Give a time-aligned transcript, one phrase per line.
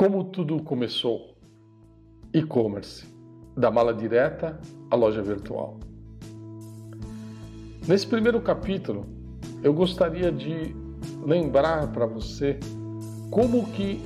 [0.00, 1.36] Como tudo começou?
[2.32, 3.06] E-commerce,
[3.54, 4.58] da mala direta
[4.90, 5.78] à loja virtual.
[7.86, 9.04] Nesse primeiro capítulo,
[9.62, 10.74] eu gostaria de
[11.26, 12.58] lembrar para você
[13.30, 14.00] como que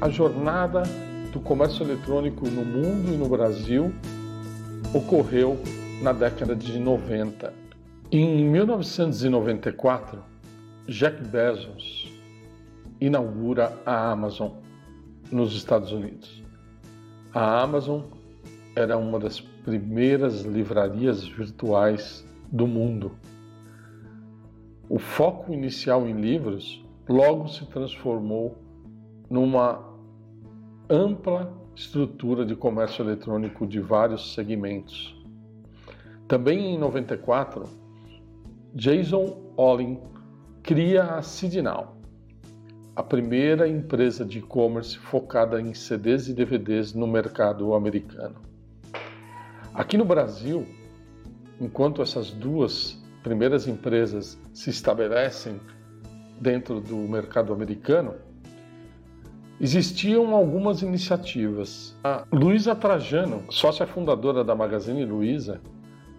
[0.00, 0.84] a jornada
[1.32, 3.92] do comércio eletrônico no mundo e no Brasil
[4.94, 5.58] ocorreu
[6.00, 7.52] na década de 90.
[8.12, 10.22] Em 1994,
[10.86, 12.08] Jack Bezos
[13.00, 14.61] inaugura a Amazon
[15.32, 16.42] nos Estados Unidos.
[17.32, 18.02] A Amazon
[18.76, 23.12] era uma das primeiras livrarias virtuais do mundo.
[24.88, 28.58] O foco inicial em livros logo se transformou
[29.30, 29.82] numa
[30.88, 35.16] ampla estrutura de comércio eletrônico de vários segmentos.
[36.28, 37.64] Também em 94,
[38.74, 39.98] Jason Olin
[40.62, 41.96] cria a Sidnow,
[42.94, 48.36] a primeira empresa de e-commerce focada em CDs e DVDs no mercado americano.
[49.72, 50.66] Aqui no Brasil,
[51.58, 55.58] enquanto essas duas primeiras empresas se estabelecem
[56.38, 58.14] dentro do mercado americano,
[59.58, 61.96] existiam algumas iniciativas.
[62.04, 65.62] A Luísa Trajano, sócia fundadora da Magazine Luiza,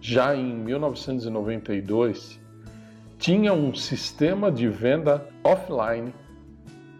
[0.00, 2.40] já em 1992,
[3.16, 6.12] tinha um sistema de venda offline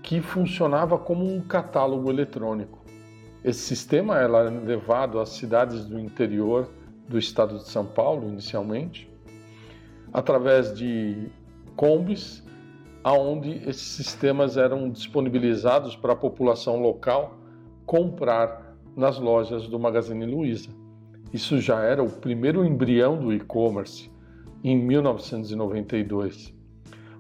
[0.05, 2.79] que funcionava como um catálogo eletrônico.
[3.43, 6.69] Esse sistema era levado às cidades do interior
[7.09, 9.11] do estado de São Paulo, inicialmente,
[10.13, 11.31] através de
[11.75, 12.45] combis,
[13.03, 17.39] aonde esses sistemas eram disponibilizados para a população local
[17.87, 20.69] comprar nas lojas do Magazine Luiza.
[21.33, 24.11] Isso já era o primeiro embrião do e-commerce
[24.63, 26.53] em 1992.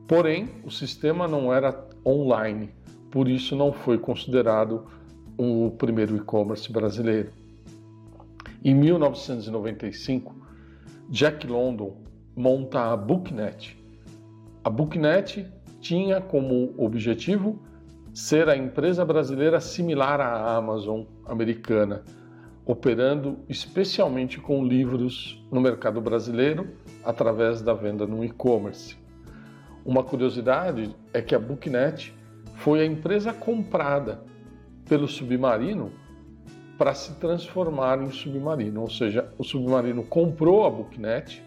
[0.06, 2.70] Porém, o sistema não era online,
[3.10, 4.86] por isso não foi considerado
[5.38, 7.30] o primeiro e-commerce brasileiro.
[8.64, 10.34] Em 1995,
[11.10, 11.96] Jack London
[12.34, 13.76] monta a Booknet.
[14.64, 15.46] A Booknet
[15.80, 17.60] tinha como objetivo
[18.12, 22.02] ser a empresa brasileira similar à Amazon americana,
[22.64, 26.68] operando especialmente com livros no mercado brasileiro
[27.04, 28.96] através da venda no e-commerce.
[29.84, 32.14] Uma curiosidade é que a Booknet
[32.54, 34.22] foi a empresa comprada
[34.88, 35.92] pelo Submarino
[36.78, 41.42] para se transformar em Submarino, ou seja, o Submarino comprou a Booknet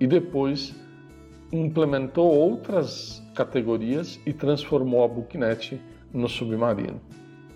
[0.00, 0.74] e depois
[1.52, 5.80] implementou outras categorias e transformou a Booknet
[6.12, 7.00] no Submarino,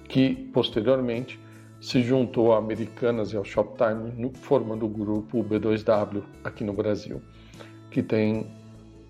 [0.08, 1.40] que posteriormente
[1.80, 7.20] se juntou a Americanas e ao Shoptime, formando o grupo B2W aqui no Brasil,
[7.90, 8.46] que tem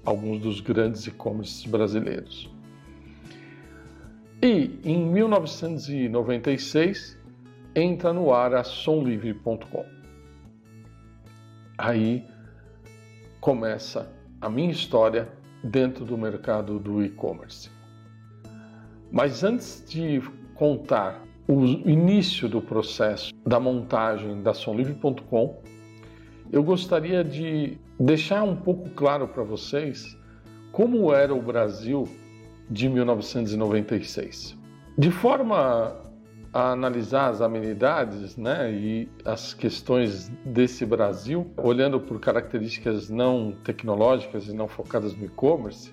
[0.04, 2.50] alguns dos grandes e-commerces brasileiros.
[4.42, 7.16] E em 1996
[7.74, 9.86] entra no ar a somlivre.com.
[11.78, 12.26] Aí
[13.40, 15.28] começa a minha história
[15.62, 17.70] dentro do mercado do e-commerce.
[19.10, 20.22] Mas antes de
[20.54, 25.62] contar o início do processo da montagem da somlivre.com,
[26.52, 30.16] eu gostaria de deixar um pouco claro para vocês
[30.70, 32.06] como era o Brasil
[32.70, 34.56] de 1996.
[34.96, 35.96] De forma
[36.52, 44.48] a analisar as amenidades né, e as questões desse Brasil, olhando por características não tecnológicas
[44.48, 45.90] e não focadas no e-commerce,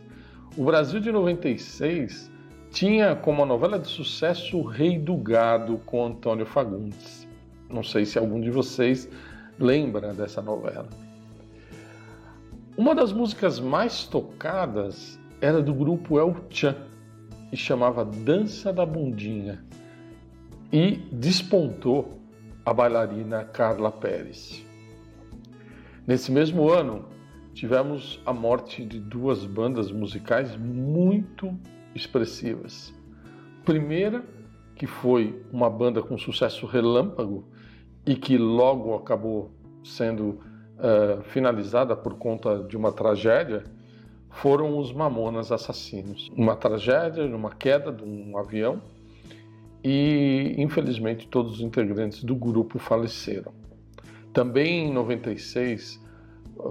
[0.57, 2.29] o Brasil de 96
[2.71, 7.25] tinha como novela de sucesso O Rei do Gado com Antônio Fagundes.
[7.69, 9.09] Não sei se algum de vocês
[9.59, 10.87] lembra dessa novela.
[12.77, 16.75] Uma das músicas mais tocadas era do grupo El Chan
[17.51, 19.63] e chamava Dança da Bundinha
[20.71, 22.19] e despontou
[22.65, 24.65] a bailarina Carla Pérez.
[26.07, 27.05] Nesse mesmo ano,
[27.53, 31.53] tivemos a morte de duas bandas musicais muito
[31.93, 32.93] expressivas.
[33.65, 34.23] Primeira,
[34.75, 37.43] que foi uma banda com sucesso relâmpago
[38.09, 39.51] e que logo acabou
[39.83, 40.39] sendo
[40.79, 43.63] uh, finalizada por conta de uma tragédia,
[44.31, 46.27] foram os Mamonas Assassinos.
[46.35, 48.81] Uma tragédia, uma queda de um avião
[49.83, 53.53] e, infelizmente, todos os integrantes do grupo faleceram.
[54.33, 56.03] Também em 96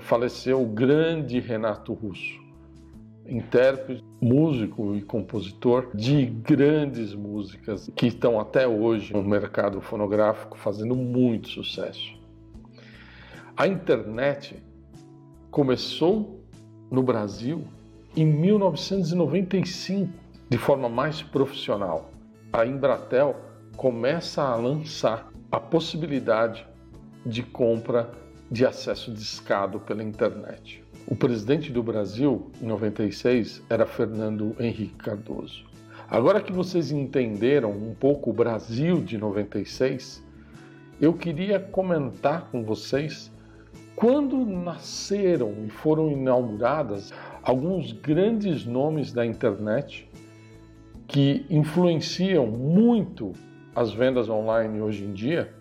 [0.00, 2.40] faleceu o grande Renato Russo,
[3.28, 10.96] intérprete, músico e compositor de grandes músicas que estão até hoje no mercado fonográfico fazendo
[10.96, 12.16] muito sucesso.
[13.56, 14.56] A internet
[15.50, 16.42] começou
[16.90, 17.64] no Brasil
[18.16, 20.10] em 1995
[20.48, 22.10] de forma mais profissional.
[22.50, 23.36] a Embratel
[23.76, 26.66] começa a lançar a possibilidade
[27.25, 28.10] de compra
[28.50, 30.82] de acesso discado pela internet.
[31.10, 35.64] O presidente do Brasil, em 96, era Fernando Henrique Cardoso.
[36.06, 40.22] Agora que vocês entenderam um pouco o Brasil de 96,
[41.00, 43.32] eu queria comentar com vocês
[43.96, 47.11] quando nasceram e foram inauguradas
[47.43, 50.06] alguns grandes nomes da internet
[51.06, 53.32] que influenciam muito
[53.75, 55.54] as vendas online hoje em dia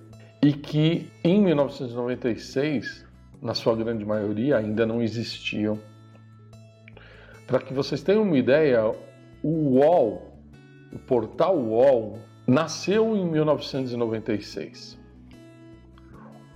[0.43, 3.06] e que em 1996,
[3.41, 5.79] na sua grande maioria, ainda não existiam.
[7.45, 8.93] Para que vocês tenham uma ideia,
[9.43, 10.33] o UOL,
[10.91, 14.97] o portal UOL, nasceu em 1996.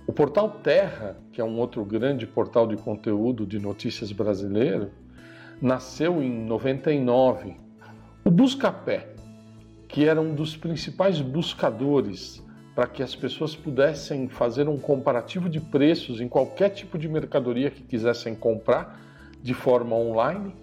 [0.06, 4.90] O portal Terra, que é um outro grande portal de conteúdo de notícias brasileiro,
[5.60, 7.56] nasceu em 99.
[8.24, 9.14] O Buscapé,
[9.88, 12.42] que era um dos principais buscadores
[12.74, 17.70] para que as pessoas pudessem fazer um comparativo de preços em qualquer tipo de mercadoria
[17.70, 18.98] que quisessem comprar
[19.42, 20.54] de forma online,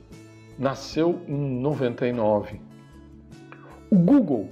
[0.58, 2.60] nasceu em 99.
[3.92, 4.50] O Google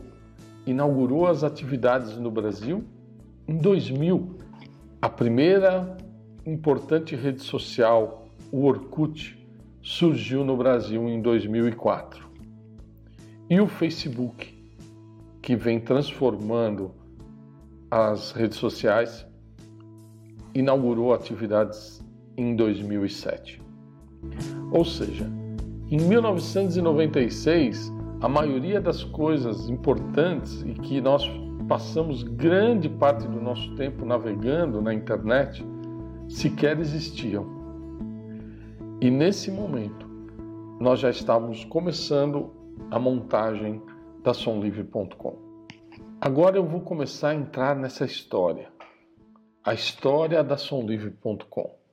[0.66, 2.84] inaugurou as atividades no Brasil
[3.48, 4.36] em 2000.
[5.02, 5.98] A primeira
[6.46, 9.38] importante rede social, o Orkut,
[9.82, 12.28] surgiu no Brasil em 2004.
[13.50, 14.54] E o Facebook,
[15.42, 16.92] que vem transformando
[17.90, 19.26] as redes sociais,
[20.54, 22.04] inaugurou atividades
[22.36, 23.62] em 2007.
[24.72, 25.26] Ou seja,
[25.90, 31.24] em 1996, a maioria das coisas importantes e que nós
[31.68, 35.66] passamos grande parte do nosso tempo navegando na internet
[36.28, 37.46] sequer existiam.
[39.00, 40.08] E nesse momento,
[40.80, 42.50] nós já estávamos começando
[42.92, 43.82] a montagem
[44.24, 45.47] da somlivre.com.
[46.20, 48.72] Agora eu vou começar a entrar nessa história,
[49.64, 51.87] a história da somlivre.com.